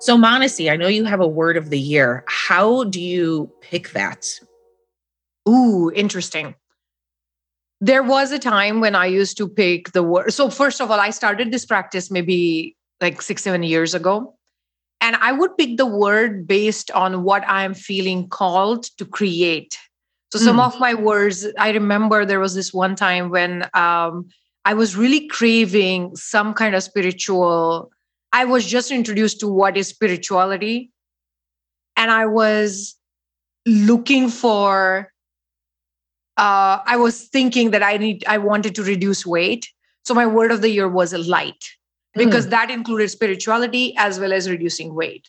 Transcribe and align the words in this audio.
So, 0.00 0.16
Manasi, 0.16 0.72
I 0.72 0.76
know 0.76 0.88
you 0.88 1.04
have 1.04 1.20
a 1.20 1.28
word 1.28 1.58
of 1.58 1.68
the 1.68 1.78
year. 1.78 2.24
How 2.26 2.84
do 2.84 3.00
you 3.00 3.52
pick 3.60 3.90
that? 3.92 4.26
Ooh, 5.46 5.92
interesting. 5.94 6.54
There 7.82 8.02
was 8.02 8.32
a 8.32 8.38
time 8.38 8.80
when 8.80 8.94
I 8.94 9.06
used 9.06 9.36
to 9.36 9.46
pick 9.46 9.92
the 9.92 10.02
word. 10.02 10.32
So, 10.32 10.48
first 10.48 10.80
of 10.80 10.90
all, 10.90 10.98
I 10.98 11.10
started 11.10 11.52
this 11.52 11.66
practice 11.66 12.10
maybe 12.10 12.76
like 13.00 13.20
six, 13.20 13.42
seven 13.42 13.62
years 13.62 13.94
ago. 13.94 14.34
And 15.02 15.16
I 15.16 15.32
would 15.32 15.56
pick 15.56 15.76
the 15.76 15.86
word 15.86 16.46
based 16.46 16.90
on 16.90 17.22
what 17.22 17.44
I'm 17.46 17.74
feeling 17.74 18.28
called 18.28 18.84
to 18.98 19.04
create. 19.04 19.78
So, 20.32 20.38
some 20.38 20.58
mm. 20.58 20.66
of 20.66 20.78
my 20.78 20.94
words, 20.94 21.46
I 21.58 21.70
remember 21.72 22.24
there 22.24 22.40
was 22.40 22.54
this 22.54 22.72
one 22.72 22.94
time 22.94 23.30
when 23.30 23.68
um, 23.74 24.28
I 24.64 24.74
was 24.74 24.96
really 24.96 25.26
craving 25.26 26.14
some 26.14 26.54
kind 26.54 26.74
of 26.74 26.82
spiritual 26.82 27.90
I 28.32 28.44
was 28.44 28.66
just 28.66 28.90
introduced 28.90 29.40
to 29.40 29.48
what 29.48 29.76
is 29.76 29.88
spirituality. 29.88 30.90
And 31.96 32.10
I 32.10 32.26
was 32.26 32.96
looking 33.66 34.28
for, 34.28 35.12
uh, 36.36 36.78
I 36.84 36.96
was 36.96 37.24
thinking 37.28 37.72
that 37.72 37.82
I 37.82 37.96
need, 37.96 38.24
I 38.26 38.38
wanted 38.38 38.74
to 38.76 38.82
reduce 38.82 39.26
weight. 39.26 39.68
So 40.04 40.14
my 40.14 40.26
word 40.26 40.50
of 40.50 40.62
the 40.62 40.70
year 40.70 40.88
was 40.88 41.12
a 41.12 41.18
light 41.18 41.64
because 42.14 42.46
mm. 42.46 42.50
that 42.50 42.70
included 42.70 43.10
spirituality 43.10 43.94
as 43.96 44.18
well 44.18 44.32
as 44.32 44.48
reducing 44.48 44.94
weight. 44.94 45.28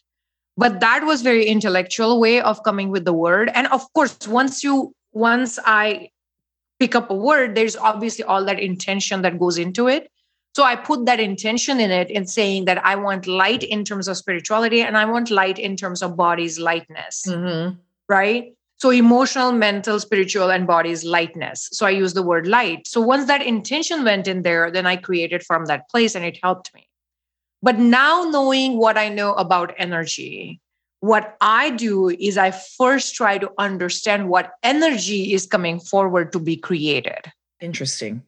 But 0.62 0.80
that 0.80 1.04
was 1.06 1.24
very 1.24 1.46
intellectual 1.46 2.20
way 2.20 2.40
of 2.40 2.64
coming 2.64 2.90
with 2.90 3.04
the 3.04 3.14
word. 3.14 3.50
And 3.56 3.66
of 3.68 3.92
course, 3.94 4.28
once 4.28 4.64
you, 4.64 4.94
once 5.12 5.58
I 5.66 6.10
pick 6.80 6.94
up 6.96 7.10
a 7.10 7.16
word, 7.16 7.56
there's 7.56 7.76
obviously 7.76 8.24
all 8.26 8.46
that 8.46 8.60
intention 8.60 9.24
that 9.24 9.40
goes 9.40 9.58
into 9.58 9.88
it. 9.88 10.12
So 10.54 10.64
I 10.64 10.76
put 10.76 11.06
that 11.06 11.20
intention 11.20 11.80
in 11.80 11.90
it 11.90 12.12
in 12.12 12.28
saying 12.28 12.66
that 12.66 12.86
I 12.86 12.96
want 12.96 13.26
light 13.26 13.64
in 13.64 13.84
terms 13.84 14.08
of 14.08 14.18
spirituality 14.18 14.82
and 14.82 14.98
I 14.98 15.06
want 15.06 15.32
light 15.32 15.58
in 15.58 15.76
terms 15.76 16.04
of 16.04 16.16
body's 16.16 16.60
lightness. 16.60 17.24
Mm-hmm. 17.28 17.80
Right. 18.08 18.54
So 18.78 18.92
emotional, 18.92 19.52
mental, 19.54 20.00
spiritual, 20.00 20.52
and 20.52 20.68
body's 20.68 21.04
lightness. 21.04 21.70
So 21.72 21.88
I 21.88 21.92
use 21.92 22.14
the 22.14 22.24
word 22.24 22.46
light. 22.46 22.88
So 22.88 23.02
once 23.02 23.26
that 23.26 23.42
intention 23.42 24.04
went 24.04 24.28
in 24.28 24.44
there, 24.44 24.70
then 24.70 24.86
I 24.86 24.98
created 24.98 25.44
from 25.44 25.66
that 25.66 25.90
place 25.90 26.14
and 26.14 26.26
it 26.26 26.38
helped 26.44 26.74
me. 26.76 26.88
But 27.62 27.78
now 27.80 28.24
knowing 28.24 28.78
what 28.78 28.98
I 28.98 29.10
know 29.10 29.34
about 29.34 29.74
energy, 29.78 30.60
what 31.02 31.36
I 31.42 31.72
do 31.72 32.10
is 32.10 32.38
I 32.38 32.52
first 32.52 33.16
try 33.16 33.38
to 33.38 33.52
understand 33.58 34.30
what 34.30 34.54
energy 34.64 35.34
is 35.34 35.46
coming 35.46 35.80
forward 35.80 36.32
to 36.34 36.40
be 36.40 36.56
created. 36.56 37.32
Interesting. 37.60 38.24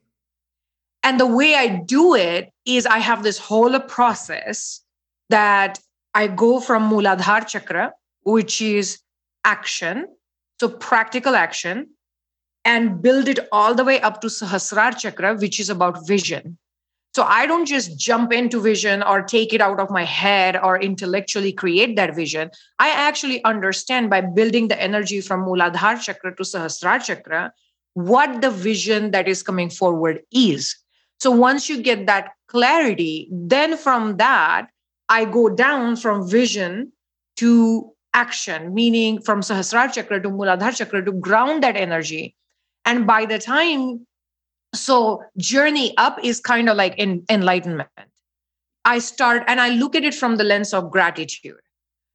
And 1.03 1.19
the 1.19 1.27
way 1.27 1.55
I 1.55 1.67
do 1.67 2.15
it 2.15 2.51
is 2.65 2.85
I 2.85 2.99
have 2.99 3.23
this 3.23 3.37
whole 3.37 3.79
process 3.79 4.81
that 5.29 5.79
I 6.13 6.27
go 6.27 6.59
from 6.59 6.89
Muladhara 6.89 7.47
Chakra, 7.47 7.93
which 8.23 8.61
is 8.61 8.99
action, 9.43 10.07
so 10.59 10.69
practical 10.69 11.35
action, 11.35 11.89
and 12.63 13.01
build 13.01 13.27
it 13.27 13.39
all 13.51 13.75
the 13.75 13.83
way 13.83 13.99
up 14.01 14.21
to 14.21 14.27
Sahasrara 14.27 14.97
Chakra, 14.97 15.35
which 15.35 15.59
is 15.59 15.69
about 15.69 16.07
vision. 16.07 16.57
So 17.15 17.23
I 17.23 17.45
don't 17.45 17.67
just 17.67 17.97
jump 17.97 18.33
into 18.33 18.59
vision 18.59 19.03
or 19.03 19.21
take 19.21 19.53
it 19.53 19.61
out 19.61 19.79
of 19.79 19.91
my 19.91 20.03
head 20.03 20.57
or 20.57 20.81
intellectually 20.81 21.53
create 21.53 21.95
that 21.95 22.15
vision. 22.15 22.49
I 22.79 22.89
actually 22.89 23.43
understand 23.43 24.09
by 24.09 24.21
building 24.21 24.67
the 24.67 24.81
energy 24.81 25.21
from 25.21 25.45
Muladhara 25.45 26.01
Chakra 26.01 26.35
to 26.35 26.43
Sahasrara 26.43 27.03
Chakra 27.03 27.53
what 27.93 28.41
the 28.41 28.49
vision 28.49 29.11
that 29.11 29.27
is 29.27 29.43
coming 29.43 29.69
forward 29.69 30.21
is. 30.31 30.75
So 31.19 31.29
once 31.29 31.69
you 31.69 31.83
get 31.83 32.07
that 32.07 32.31
clarity, 32.47 33.29
then 33.31 33.77
from 33.77 34.17
that, 34.17 34.69
I 35.07 35.25
go 35.25 35.49
down 35.49 35.97
from 35.97 36.27
vision 36.27 36.91
to 37.37 37.91
action, 38.15 38.73
meaning 38.73 39.21
from 39.21 39.41
Sahasrara 39.41 39.93
Chakra 39.93 40.19
to 40.23 40.29
Muladhara 40.29 40.75
Chakra 40.75 41.05
to 41.05 41.11
ground 41.11 41.61
that 41.61 41.77
energy. 41.77 42.35
And 42.85 43.05
by 43.05 43.25
the 43.25 43.37
time, 43.37 44.07
so 44.73 45.23
journey 45.37 45.95
up 45.97 46.17
is 46.23 46.39
kind 46.39 46.69
of 46.69 46.77
like 46.77 46.95
in, 46.97 47.23
enlightenment. 47.29 47.89
I 48.85 48.99
start 48.99 49.43
and 49.47 49.61
I 49.61 49.69
look 49.69 49.95
at 49.95 50.03
it 50.03 50.13
from 50.13 50.35
the 50.35 50.43
lens 50.43 50.73
of 50.73 50.91
gratitude. 50.91 51.59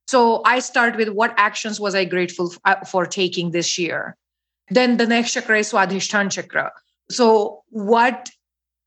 So 0.06 0.42
I 0.44 0.58
start 0.58 0.96
with 0.96 1.10
what 1.10 1.34
actions 1.36 1.80
was 1.80 1.94
I 1.94 2.04
grateful 2.04 2.52
uh, 2.64 2.84
for 2.84 3.06
taking 3.06 3.50
this 3.50 3.78
year. 3.78 4.16
Then 4.70 4.96
the 4.96 5.06
next 5.06 5.32
chakra 5.32 5.60
is 5.60 5.72
Swadhisthana 5.72 6.30
chakra. 6.30 6.72
So 7.10 7.62
what 7.70 8.30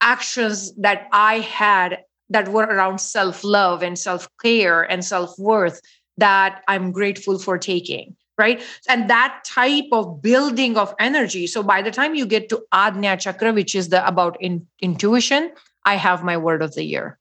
actions 0.01 0.75
that 0.75 1.07
I 1.11 1.39
had 1.39 1.99
that 2.29 2.47
were 2.47 2.63
around 2.63 2.99
self 2.99 3.43
love 3.43 3.83
and 3.83 3.97
self 3.97 4.27
care 4.41 4.81
and 4.83 5.03
self 5.03 5.37
worth 5.37 5.81
that 6.17 6.61
I'm 6.67 6.91
grateful 6.91 7.39
for 7.39 7.57
taking. 7.57 8.15
Right. 8.41 8.61
And 8.89 9.07
that 9.09 9.43
type 9.45 9.89
of 9.91 10.21
building 10.21 10.75
of 10.77 10.95
energy. 10.99 11.45
So 11.45 11.61
by 11.61 11.83
the 11.83 11.91
time 11.91 12.15
you 12.15 12.25
get 12.25 12.49
to 12.49 12.63
Ajna 12.73 13.19
Chakra, 13.19 13.53
which 13.53 13.75
is 13.75 13.89
the 13.89 14.05
about 14.07 14.35
in, 14.41 14.65
intuition, 14.81 15.51
I 15.85 15.95
have 15.95 16.23
my 16.23 16.37
word 16.37 16.63
of 16.63 16.73
the 16.73 16.83
year. 16.83 17.19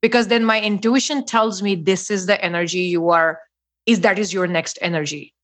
Because 0.00 0.28
then 0.28 0.44
my 0.44 0.60
intuition 0.60 1.24
tells 1.24 1.62
me 1.62 1.74
this 1.74 2.10
is 2.10 2.26
the 2.26 2.42
energy 2.42 2.80
you 2.80 3.10
are, 3.10 3.40
is 3.84 4.00
that 4.00 4.18
is 4.18 4.32
your 4.32 4.46
next 4.46 4.78
energy 4.80 5.34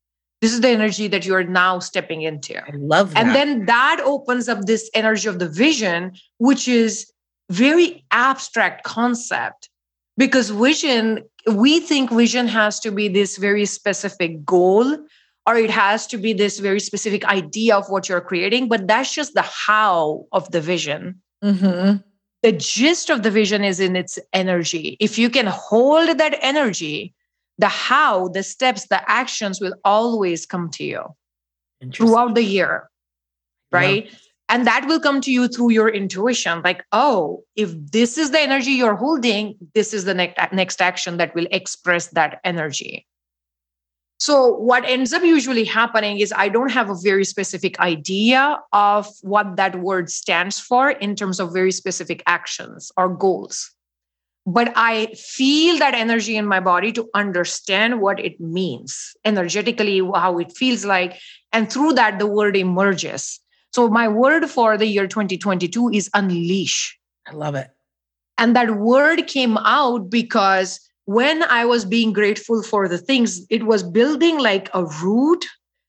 this 0.40 0.52
is 0.52 0.60
the 0.62 0.68
energy 0.68 1.06
that 1.08 1.26
you're 1.26 1.44
now 1.44 1.78
stepping 1.78 2.22
into 2.22 2.56
i 2.56 2.74
love 2.76 3.12
that 3.12 3.26
and 3.26 3.34
then 3.34 3.66
that 3.66 4.00
opens 4.04 4.48
up 4.48 4.64
this 4.64 4.90
energy 4.94 5.28
of 5.28 5.38
the 5.38 5.48
vision 5.48 6.12
which 6.38 6.66
is 6.66 7.12
very 7.50 8.04
abstract 8.10 8.84
concept 8.84 9.69
because 10.20 10.50
vision 10.50 11.24
we 11.54 11.80
think 11.80 12.10
vision 12.12 12.46
has 12.46 12.78
to 12.80 12.90
be 12.90 13.08
this 13.08 13.38
very 13.38 13.64
specific 13.64 14.44
goal 14.44 14.86
or 15.46 15.56
it 15.56 15.70
has 15.70 16.06
to 16.06 16.18
be 16.18 16.34
this 16.34 16.58
very 16.60 16.80
specific 16.80 17.24
idea 17.24 17.76
of 17.76 17.88
what 17.88 18.08
you're 18.08 18.20
creating 18.20 18.68
but 18.68 18.86
that's 18.86 19.14
just 19.14 19.34
the 19.34 19.46
how 19.66 20.26
of 20.32 20.50
the 20.50 20.60
vision 20.60 21.20
mm-hmm. 21.42 21.96
the 22.42 22.52
gist 22.52 23.10
of 23.10 23.22
the 23.22 23.30
vision 23.30 23.64
is 23.64 23.80
in 23.80 23.96
its 23.96 24.18
energy 24.32 24.96
if 25.00 25.18
you 25.18 25.30
can 25.30 25.46
hold 25.46 26.18
that 26.18 26.36
energy 26.42 27.14
the 27.60 27.68
how, 27.68 28.28
the 28.28 28.42
steps, 28.42 28.88
the 28.88 29.08
actions 29.08 29.60
will 29.60 29.74
always 29.84 30.46
come 30.46 30.70
to 30.70 30.84
you 30.84 31.04
throughout 31.92 32.34
the 32.34 32.42
year. 32.42 32.88
Right. 33.70 34.06
Yeah. 34.06 34.16
And 34.50 34.66
that 34.66 34.86
will 34.86 35.00
come 35.00 35.20
to 35.22 35.32
you 35.32 35.48
through 35.48 35.70
your 35.70 35.88
intuition. 35.88 36.60
Like, 36.62 36.84
oh, 36.92 37.44
if 37.56 37.70
this 37.92 38.18
is 38.18 38.32
the 38.32 38.40
energy 38.40 38.72
you're 38.72 38.96
holding, 38.96 39.56
this 39.74 39.94
is 39.94 40.04
the 40.04 40.12
next, 40.12 40.52
next 40.52 40.82
action 40.82 41.16
that 41.16 41.34
will 41.34 41.46
express 41.50 42.08
that 42.08 42.40
energy. 42.44 43.06
So, 44.18 44.54
what 44.54 44.84
ends 44.84 45.14
up 45.14 45.22
usually 45.22 45.64
happening 45.64 46.18
is 46.18 46.34
I 46.36 46.50
don't 46.50 46.70
have 46.70 46.90
a 46.90 46.96
very 47.02 47.24
specific 47.24 47.80
idea 47.80 48.60
of 48.72 49.08
what 49.22 49.56
that 49.56 49.80
word 49.80 50.10
stands 50.10 50.60
for 50.60 50.90
in 50.90 51.16
terms 51.16 51.40
of 51.40 51.54
very 51.54 51.72
specific 51.72 52.22
actions 52.26 52.92
or 52.98 53.08
goals 53.08 53.70
but 54.46 54.72
I 54.74 55.06
feel 55.14 55.78
that 55.78 55.94
energy 55.94 56.36
in 56.36 56.46
my 56.46 56.60
body 56.60 56.92
to 56.92 57.08
understand 57.14 58.00
what 58.00 58.18
it 58.18 58.40
means 58.40 59.14
energetically, 59.24 59.98
how 59.98 60.38
it 60.38 60.56
feels 60.56 60.84
like. 60.84 61.20
And 61.52 61.70
through 61.70 61.94
that, 61.94 62.18
the 62.18 62.26
word 62.26 62.56
emerges. 62.56 63.38
So, 63.72 63.88
my 63.88 64.08
word 64.08 64.48
for 64.48 64.76
the 64.76 64.86
year 64.86 65.06
2022 65.06 65.90
is 65.90 66.10
unleash. 66.14 66.98
I 67.26 67.32
love 67.32 67.54
it. 67.54 67.68
And 68.38 68.56
that 68.56 68.76
word 68.76 69.26
came 69.26 69.58
out 69.58 70.10
because 70.10 70.80
when 71.04 71.42
I 71.44 71.64
was 71.64 71.84
being 71.84 72.12
grateful 72.12 72.62
for 72.62 72.88
the 72.88 72.98
things, 72.98 73.46
it 73.50 73.64
was 73.64 73.82
building 73.82 74.38
like 74.38 74.70
a 74.74 74.84
root. 75.02 75.44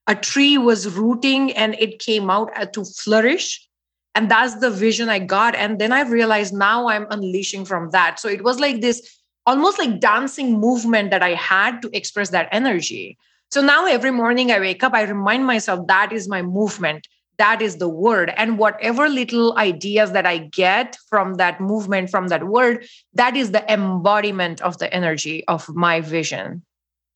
A 0.07 0.15
tree 0.15 0.57
was 0.57 0.89
rooting 0.89 1.53
and 1.53 1.75
it 1.79 1.99
came 1.99 2.29
out 2.29 2.51
uh, 2.55 2.65
to 2.65 2.83
flourish 2.83 3.67
and 4.15 4.29
that's 4.29 4.55
the 4.55 4.69
vision 4.69 5.09
i 5.09 5.19
got 5.19 5.55
and 5.55 5.79
then 5.79 5.91
i 5.91 6.01
realized 6.01 6.53
now 6.53 6.87
i'm 6.87 7.07
unleashing 7.09 7.65
from 7.65 7.89
that 7.91 8.19
so 8.19 8.27
it 8.27 8.43
was 8.43 8.59
like 8.59 8.81
this 8.81 9.19
almost 9.45 9.79
like 9.79 9.99
dancing 9.99 10.59
movement 10.59 11.11
that 11.11 11.23
i 11.23 11.33
had 11.33 11.81
to 11.81 11.89
express 11.95 12.29
that 12.29 12.49
energy 12.51 13.17
so 13.51 13.61
now 13.61 13.85
every 13.85 14.11
morning 14.11 14.51
i 14.51 14.59
wake 14.59 14.83
up 14.83 14.93
i 14.93 15.03
remind 15.03 15.45
myself 15.45 15.85
that 15.87 16.11
is 16.11 16.27
my 16.27 16.41
movement 16.41 17.07
that 17.41 17.59
is 17.59 17.77
the 17.77 17.89
word. 17.89 18.31
And 18.37 18.59
whatever 18.59 19.09
little 19.09 19.57
ideas 19.57 20.11
that 20.11 20.27
i 20.27 20.37
get 20.37 20.97
from 21.09 21.35
that 21.41 21.59
movement 21.59 22.11
from 22.11 22.27
that 22.27 22.43
word 22.55 22.85
that 23.21 23.35
is 23.35 23.51
the 23.51 23.63
embodiment 23.77 24.61
of 24.61 24.77
the 24.77 24.93
energy 24.93 25.43
of 25.47 25.67
my 25.69 26.01
vision. 26.01 26.61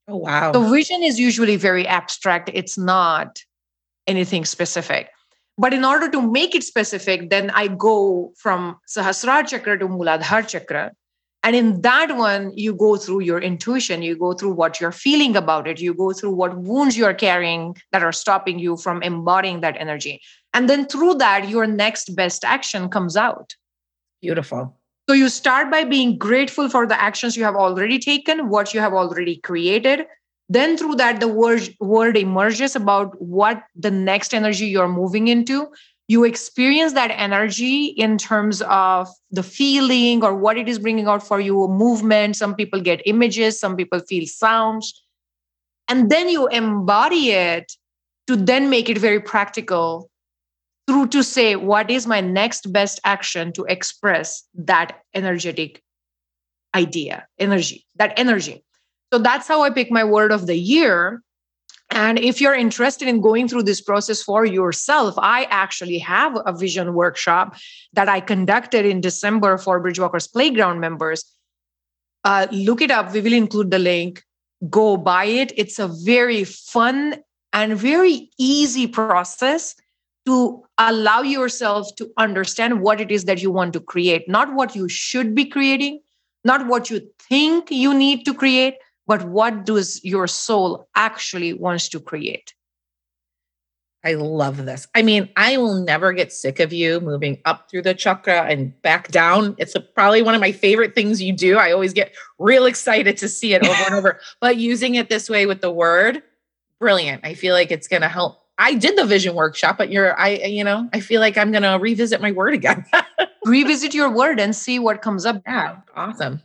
Oh 0.08 0.18
wow. 0.18 0.52
The 0.52 0.66
vision 0.78 1.04
is 1.04 1.20
usually 1.20 1.58
very 1.58 1.86
abstract. 1.88 2.50
It's 2.54 2.78
not 2.78 3.44
anything 4.08 4.46
specific. 4.46 5.10
But 5.58 5.74
in 5.74 5.86
order 5.86 6.10
to 6.10 6.22
make 6.22 6.54
it 6.56 6.64
specific, 6.64 7.30
then 7.30 7.50
I 7.52 7.68
go 7.68 8.34
from 8.38 8.78
Sahasrara 8.88 9.48
Chakra 9.48 9.80
to 9.80 9.88
Muladhara 9.88 10.48
Chakra. 10.48 10.92
And 11.46 11.56
in 11.56 11.82
that 11.82 12.18
one, 12.18 12.52
you 12.58 12.74
go 12.74 12.98
through 12.98 13.20
your 13.20 13.40
intuition, 13.40 14.02
you 14.02 14.18
go 14.18 14.34
through 14.34 14.54
what 14.54 14.82
you're 14.82 14.92
feeling 14.92 15.36
about 15.36 15.68
it, 15.68 15.80
you 15.80 15.94
go 15.94 16.12
through 16.12 16.32
what 16.32 16.58
wounds 16.58 16.98
you're 16.98 17.14
carrying 17.14 17.78
that 17.92 18.02
are 18.02 18.12
stopping 18.12 18.58
you 18.58 18.78
from 18.78 19.04
embodying 19.04 19.62
that 19.62 19.78
energy. 19.80 20.22
And 20.56 20.68
then 20.68 20.88
through 20.88 21.14
that, 21.16 21.48
your 21.48 21.68
next 21.68 22.16
best 22.16 22.44
action 22.44 22.90
comes 22.90 23.16
out. 23.16 23.56
Beautiful. 24.24 24.76
So 25.08 25.14
you 25.14 25.30
start 25.30 25.70
by 25.70 25.84
being 25.84 26.18
grateful 26.18 26.68
for 26.68 26.88
the 26.88 27.00
actions 27.00 27.38
you 27.38 27.44
have 27.44 27.56
already 27.56 28.00
taken, 28.00 28.50
what 28.50 28.74
you 28.74 28.80
have 28.80 28.94
already 28.94 29.36
created. 29.36 30.08
Then 30.50 30.78
through 30.78 30.96
that, 30.96 31.20
the 31.20 31.28
word, 31.28 31.70
word 31.80 32.18
emerges 32.18 32.76
about 32.76 33.22
what 33.22 33.62
the 33.76 33.92
next 33.92 34.34
energy 34.34 34.66
you're 34.66 34.88
moving 34.88 35.28
into 35.28 35.68
you 36.08 36.24
experience 36.24 36.94
that 36.94 37.12
energy 37.12 37.86
in 37.86 38.18
terms 38.18 38.62
of 38.64 39.10
the 39.32 39.42
feeling 39.42 40.24
or 40.24 40.36
what 40.36 40.58
it 40.58 40.70
is 40.70 40.78
bringing 40.78 41.08
out 41.08 41.26
for 41.26 41.40
you 41.40 41.68
movement. 41.68 42.36
Some 42.36 42.56
people 42.56 42.80
get 42.80 43.02
images 43.06 43.60
some 43.60 43.76
people 43.76 44.00
feel 44.00 44.28
sounds. 44.28 45.04
And 45.88 46.10
then 46.10 46.30
you 46.30 46.48
embody 46.48 47.32
it 47.32 47.72
to 48.28 48.36
then 48.36 48.70
make 48.70 48.90
it 48.90 48.98
very 48.98 49.20
practical 49.20 50.10
through 50.88 51.08
to 51.08 51.24
say 51.24 51.56
what 51.56 51.90
is 51.90 52.06
my 52.06 52.22
next 52.22 52.72
best 52.72 53.00
action 53.04 53.52
to 53.54 53.64
express 53.66 54.44
that 54.54 55.00
energetic 55.16 55.82
idea 56.76 57.26
energy 57.40 57.86
that 57.96 58.14
energy? 58.18 58.64
So 59.14 59.20
that's 59.20 59.48
how 59.48 59.62
i 59.64 59.70
pick 59.70 59.90
my 59.92 60.04
word 60.04 60.32
of 60.32 60.46
the 60.46 60.58
year 60.58 61.22
and 61.92 62.18
if 62.20 62.42
you're 62.42 62.56
interested 62.56 63.08
in 63.08 63.22
going 63.22 63.48
through 63.48 63.64
this 63.64 63.82
process 63.82 64.22
for 64.22 64.46
yourself, 64.46 65.16
I 65.18 65.44
actually 65.46 66.00
have 66.00 66.38
a 66.46 66.52
vision 66.52 66.94
workshop 66.94 67.56
that 67.94 68.10
I 68.10 68.20
conducted 68.20 68.86
in 68.86 69.02
December 69.02 69.58
for 69.58 69.82
Bridgewalkers 69.82 70.32
Playground 70.32 70.80
members. 70.80 71.24
Uh, 72.24 72.48
look 72.52 72.82
it 72.82 72.90
up. 72.90 73.14
We 73.14 73.22
will 73.22 73.34
include 73.34 73.70
the 73.70 73.80
link. 73.80 74.24
Go 74.70 74.98
buy 74.98 75.26
it. 75.26 75.52
It's 75.56 75.78
a 75.78 75.88
very 75.88 76.44
fun 76.44 77.18
and 77.54 77.78
very 77.78 78.32
easy 78.38 78.88
process 78.88 79.76
to 80.26 80.64
allow 80.80 81.22
yourself 81.22 81.96
to 81.98 82.12
understand 82.18 82.82
what 82.82 83.00
it 83.00 83.12
is 83.12 83.26
that 83.26 83.44
you 83.44 83.52
want 83.52 83.74
to 83.74 83.80
create, 83.80 84.28
not 84.28 84.54
what 84.56 84.76
you 84.76 84.90
should 84.90 85.36
be 85.36 85.46
creating, 85.46 86.02
not 86.44 86.66
what 86.68 86.90
you 86.90 87.02
think 87.30 87.70
you 87.70 87.94
need 87.94 88.26
to 88.26 88.34
create, 88.34 88.76
but 89.08 89.24
what 89.24 89.66
does 89.66 90.04
your 90.04 90.28
soul 90.28 90.88
actually 90.96 91.54
wants 91.54 91.90
to 91.90 92.00
create 92.00 92.54
I 94.06 94.14
love 94.14 94.66
this. 94.66 94.88
I 94.94 95.02
mean, 95.02 95.30
I 95.36 95.58
will 95.58 95.82
never 95.84 96.14
get 96.14 96.32
sick 96.32 96.60
of 96.60 96.72
you 96.72 97.00
moving 97.00 97.42
up 97.44 97.72
through 97.72 97.82
the 97.82 97.96
chakra 97.96 98.44
and 98.44 98.80
back 98.84 99.08
down. 99.08 99.56
It's 99.58 99.74
a, 99.74 99.80
probably 99.80 100.22
one 100.22 100.36
of 100.36 100.42
my 100.42 100.52
favorite 100.52 100.94
things 100.94 101.20
you 101.20 101.34
do. 101.34 101.58
I 101.58 101.72
always 101.72 101.92
get 101.92 102.14
real 102.38 102.68
excited 102.68 103.18
to 103.18 103.28
see 103.28 103.56
it 103.56 103.64
over 103.64 103.84
and 103.84 103.96
over. 103.96 104.20
But 104.40 104.58
using 104.58 104.94
it 104.94 105.10
this 105.10 105.28
way 105.28 105.48
with 105.48 105.62
the 105.62 105.72
word, 105.72 106.22
brilliant. 106.80 107.26
I 107.26 107.34
feel 107.34 107.56
like 107.56 107.72
it's 107.72 107.88
going 107.88 108.04
to 108.04 108.08
help. 108.08 108.40
I 108.60 108.76
did 108.76 108.96
the 108.96 109.06
vision 109.06 109.34
workshop, 109.34 109.76
but 109.80 109.90
you're, 109.90 110.18
I, 110.20 110.30
you 110.30 110.64
know, 110.64 110.88
I 110.94 111.00
feel 111.00 111.20
like 111.20 111.36
I'm 111.36 111.52
going 111.52 111.64
to 111.64 111.80
revisit 111.82 112.22
my 112.22 112.32
word 112.32 112.54
again. 112.54 112.86
revisit 113.44 113.96
your 113.96 114.12
word 114.12 114.40
and 114.40 114.56
see 114.56 114.78
what 114.78 115.02
comes 115.02 115.26
up. 115.26 115.42
Yeah, 115.48 115.78
awesome. 115.96 116.44